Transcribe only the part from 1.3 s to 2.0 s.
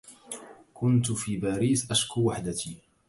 باريس